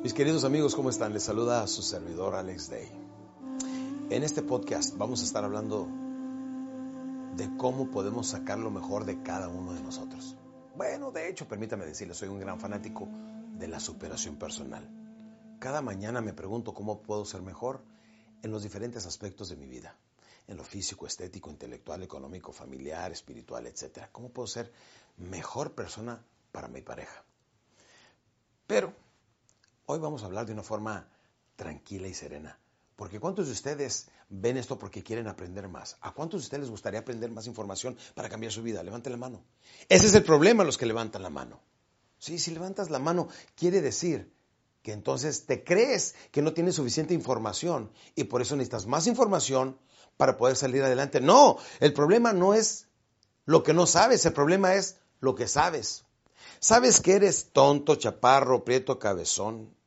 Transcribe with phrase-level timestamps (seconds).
[0.00, 1.12] Mis queridos amigos, ¿cómo están?
[1.12, 2.88] Les saluda a su servidor Alex Day.
[4.10, 5.88] En este podcast vamos a estar hablando
[7.34, 10.36] de cómo podemos sacar lo mejor de cada uno de nosotros.
[10.76, 13.08] Bueno, de hecho, permítame decirles, soy un gran fanático
[13.58, 14.88] de la superación personal.
[15.58, 17.82] Cada mañana me pregunto cómo puedo ser mejor
[18.44, 19.96] en los diferentes aspectos de mi vida,
[20.46, 24.06] en lo físico, estético, intelectual, económico, familiar, espiritual, etc.
[24.12, 24.72] ¿Cómo puedo ser
[25.16, 27.24] mejor persona para mi pareja?
[28.68, 28.92] Pero
[29.90, 31.08] hoy vamos a hablar de una forma
[31.56, 32.58] tranquila y serena.
[32.94, 35.96] Porque ¿cuántos de ustedes ven esto porque quieren aprender más?
[36.02, 38.82] ¿A cuántos de ustedes les gustaría aprender más información para cambiar su vida?
[38.82, 39.42] Levanten la mano.
[39.88, 41.62] Ese es el problema, los que levantan la mano.
[42.18, 44.30] Sí, si levantas la mano, quiere decir
[44.82, 49.78] que entonces te crees que no tienes suficiente información y por eso necesitas más información
[50.18, 51.22] para poder salir adelante.
[51.22, 52.88] No, el problema no es
[53.46, 56.04] lo que no sabes, el problema es lo que sabes.
[56.60, 59.77] Sabes que eres tonto, chaparro, prieto, cabezón,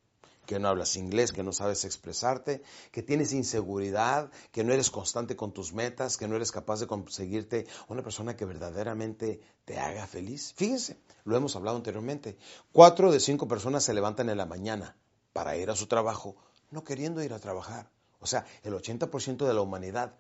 [0.52, 5.38] que no hablas inglés, que no sabes expresarte, que tienes inseguridad, que no eres constante
[5.38, 10.06] con tus metas, que no eres capaz de conseguirte una persona que verdaderamente te haga
[10.08, 10.54] feliz.
[10.58, 12.38] Fíjense, lo hemos hablado anteriormente.
[12.74, 14.98] Cuatro de cinco personas se levantan en la mañana
[15.32, 16.36] para ir a su trabajo,
[16.70, 17.90] no queriendo ir a trabajar.
[18.20, 20.16] O sea, el 80% de la humanidad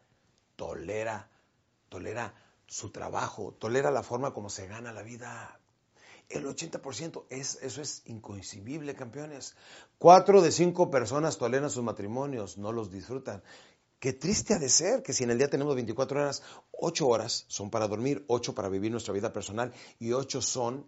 [0.55, 1.29] tolera,
[1.89, 2.33] tolera
[2.67, 5.59] su trabajo, tolera la forma como se gana la vida.
[6.33, 9.55] El 80%, es, eso es inconcebible, campeones.
[9.97, 13.43] Cuatro de cinco personas toleran sus matrimonios, no los disfrutan.
[13.99, 17.45] Qué triste ha de ser que si en el día tenemos 24 horas, 8 horas
[17.47, 20.87] son para dormir, 8 para vivir nuestra vida personal y 8 son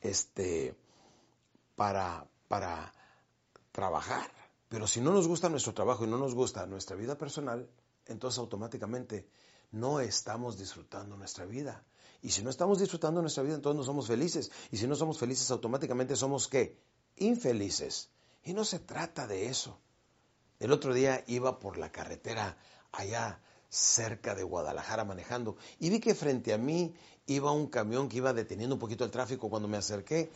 [0.00, 0.76] este,
[1.74, 2.92] para, para
[3.72, 4.30] trabajar.
[4.68, 7.68] Pero si no nos gusta nuestro trabajo y no nos gusta nuestra vida personal,
[8.06, 9.26] entonces automáticamente
[9.72, 11.84] no estamos disfrutando nuestra vida.
[12.24, 14.50] Y si no estamos disfrutando nuestra vida, entonces no somos felices.
[14.70, 16.80] Y si no somos felices, automáticamente somos qué?
[17.16, 18.08] Infelices.
[18.44, 19.78] Y no se trata de eso.
[20.58, 22.56] El otro día iba por la carretera
[22.92, 26.94] allá cerca de Guadalajara manejando y vi que frente a mí
[27.26, 29.50] iba un camión que iba deteniendo un poquito el tráfico.
[29.50, 30.30] Cuando me acerqué,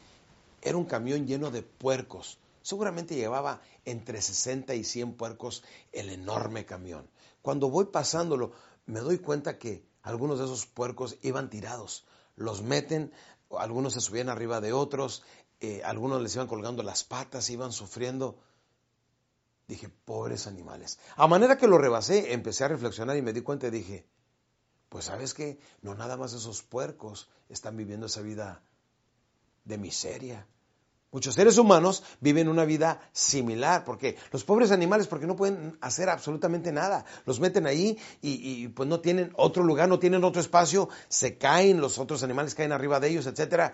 [0.60, 2.38] era un camión lleno de puercos.
[2.60, 7.09] Seguramente llevaba entre 60 y 100 puercos el enorme camión.
[7.41, 8.53] Cuando voy pasándolo,
[8.84, 12.06] me doy cuenta que algunos de esos puercos iban tirados.
[12.34, 13.12] Los meten,
[13.50, 15.22] algunos se subían arriba de otros,
[15.60, 18.38] eh, algunos les iban colgando las patas, iban sufriendo.
[19.66, 20.98] Dije, pobres animales.
[21.14, 24.06] A manera que lo rebasé, empecé a reflexionar y me di cuenta y dije,
[24.88, 28.62] pues sabes qué, no nada más esos puercos están viviendo esa vida
[29.64, 30.47] de miseria.
[31.10, 36.10] Muchos seres humanos viven una vida similar, porque los pobres animales, porque no pueden hacer
[36.10, 40.43] absolutamente nada, los meten ahí y, y, pues no tienen otro lugar, no tienen otro
[40.43, 43.72] espacio, se caen, los otros animales caen arriba de ellos, etcétera.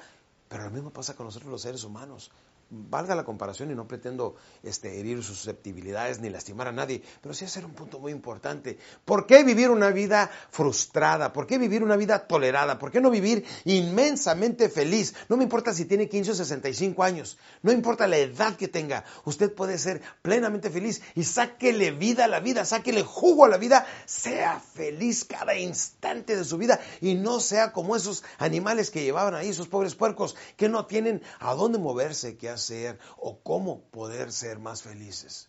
[0.48, 2.30] Pero lo mismo pasa con nosotros los seres humanos.
[2.70, 7.34] Valga la comparación y no pretendo este, herir sus susceptibilidades ni lastimar a nadie, pero
[7.34, 8.78] sí hacer un punto muy importante.
[9.04, 11.32] ¿Por qué vivir una vida frustrada?
[11.32, 12.78] ¿Por qué vivir una vida tolerada?
[12.78, 15.14] ¿Por qué no vivir inmensamente feliz?
[15.28, 19.04] No me importa si tiene 15 o 65 años, no importa la edad que tenga,
[19.24, 23.58] usted puede ser plenamente feliz y sáquele vida a la vida, sáquele jugo a la
[23.58, 29.02] vida, sea feliz cada instante de su vida y no sea como esos animales que
[29.02, 33.82] llevaban ahí, esos pobres puercos que no tienen a dónde moverse, que hacer o cómo
[33.90, 35.48] poder ser más felices.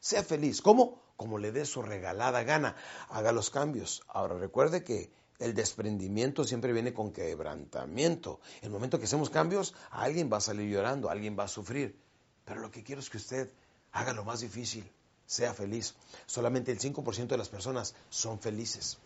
[0.00, 0.62] Sea feliz.
[0.62, 1.02] ¿Cómo?
[1.16, 2.76] Como le dé su regalada gana.
[3.08, 4.02] Haga los cambios.
[4.08, 8.40] Ahora recuerde que el desprendimiento siempre viene con quebrantamiento.
[8.62, 11.98] El momento que hacemos cambios, alguien va a salir llorando, alguien va a sufrir.
[12.44, 13.50] Pero lo que quiero es que usted
[13.92, 14.90] haga lo más difícil,
[15.26, 15.94] sea feliz.
[16.26, 18.98] Solamente el 5% de las personas son felices.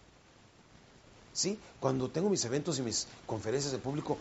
[1.32, 1.58] ¿Sí?
[1.78, 4.18] Cuando tengo mis eventos y mis conferencias de público,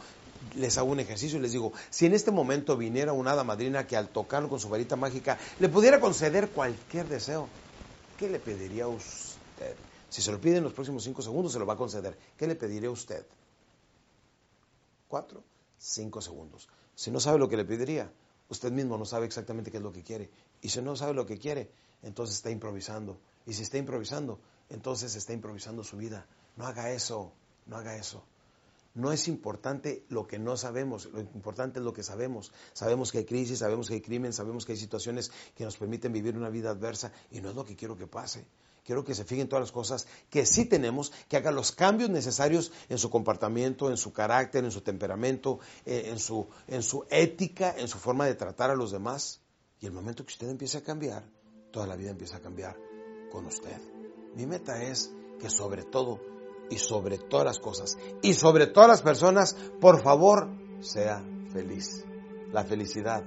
[0.55, 3.87] les hago un ejercicio y les digo, si en este momento viniera una hada madrina
[3.87, 7.47] que al tocarlo con su varita mágica le pudiera conceder cualquier deseo,
[8.17, 9.75] ¿qué le pediría a usted?
[10.09, 12.17] Si se lo pide en los próximos cinco segundos, se lo va a conceder.
[12.37, 13.25] ¿Qué le pediría a usted?
[15.07, 15.43] Cuatro,
[15.77, 16.67] cinco segundos.
[16.95, 18.11] Si no sabe lo que le pediría,
[18.49, 20.29] usted mismo no sabe exactamente qué es lo que quiere.
[20.61, 21.69] Y si no sabe lo que quiere,
[22.01, 23.19] entonces está improvisando.
[23.45, 24.39] Y si está improvisando,
[24.69, 26.25] entonces está improvisando su vida.
[26.55, 27.33] No haga eso,
[27.65, 28.23] no haga eso.
[28.95, 32.51] No es importante lo que no sabemos, lo importante es lo que sabemos.
[32.73, 36.11] Sabemos que hay crisis, sabemos que hay crimen, sabemos que hay situaciones que nos permiten
[36.11, 38.45] vivir una vida adversa y no es lo que quiero que pase.
[38.83, 42.71] Quiero que se fijen todas las cosas que sí tenemos, que haga los cambios necesarios
[42.89, 47.75] en su comportamiento, en su carácter, en su temperamento, eh, en su, en su ética,
[47.77, 49.41] en su forma de tratar a los demás.
[49.79, 51.23] Y el momento que usted empiece a cambiar,
[51.71, 52.75] toda la vida empieza a cambiar
[53.31, 53.79] con usted.
[54.35, 56.19] Mi meta es que sobre todo
[56.69, 60.49] y sobre todas las cosas y sobre todas las personas, por favor,
[60.79, 62.05] sea feliz.
[62.51, 63.23] La felicidad,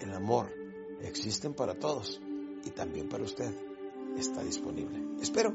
[0.00, 0.52] el amor,
[1.00, 2.20] existen para todos
[2.64, 3.52] y también para usted.
[4.16, 5.00] Está disponible.
[5.20, 5.54] Espero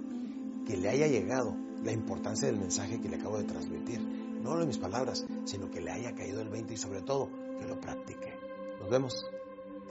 [0.65, 4.01] que le haya llegado la importancia del mensaje que le acabo de transmitir.
[4.01, 7.29] No de mis palabras, sino que le haya caído el 20 y sobre todo
[7.59, 8.33] que lo practique.
[8.79, 9.25] Nos vemos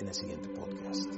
[0.00, 1.10] en el siguiente podcast.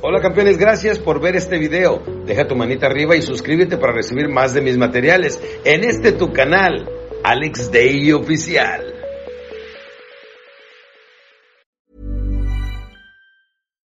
[0.00, 2.00] Hola campeones, gracias por ver este video.
[2.24, 6.32] Deja tu manita arriba y suscríbete para recibir más de mis materiales en este tu
[6.32, 6.88] canal,
[7.24, 8.94] Alex Day Oficial.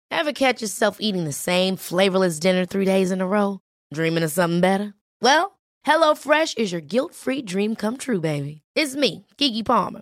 [0.09, 3.59] Ever catch yourself eating the same flavorless dinner three days in a row?
[3.93, 4.95] Dreaming of something better?
[5.21, 8.63] Well, HelloFresh is your guilt-free dream come true, baby.
[8.75, 10.01] It's me, Kiki Palmer.